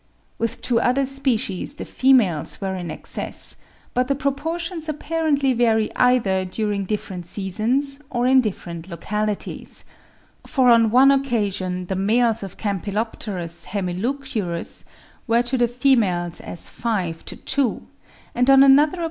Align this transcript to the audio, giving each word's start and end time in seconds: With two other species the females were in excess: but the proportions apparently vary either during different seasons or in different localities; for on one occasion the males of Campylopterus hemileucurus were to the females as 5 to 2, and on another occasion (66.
With 0.39 0.63
two 0.63 0.81
other 0.81 1.05
species 1.05 1.75
the 1.75 1.85
females 1.85 2.59
were 2.59 2.73
in 2.75 2.89
excess: 2.89 3.57
but 3.93 4.07
the 4.07 4.15
proportions 4.15 4.89
apparently 4.89 5.53
vary 5.53 5.95
either 5.95 6.43
during 6.43 6.85
different 6.85 7.27
seasons 7.27 7.99
or 8.09 8.25
in 8.25 8.41
different 8.41 8.89
localities; 8.89 9.85
for 10.43 10.69
on 10.71 10.89
one 10.89 11.11
occasion 11.11 11.85
the 11.85 11.93
males 11.95 12.41
of 12.41 12.57
Campylopterus 12.57 13.65
hemileucurus 13.67 14.85
were 15.27 15.43
to 15.43 15.55
the 15.55 15.67
females 15.67 16.39
as 16.41 16.67
5 16.67 17.23
to 17.25 17.35
2, 17.35 17.83
and 18.33 18.49
on 18.49 18.63
another 18.63 18.83
occasion 18.83 18.89
(66. 18.93 18.99